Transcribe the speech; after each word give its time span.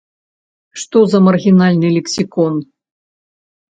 Што 0.85 1.03
за 1.13 1.23
маргінальны 1.27 1.95
лексікон! 2.01 2.53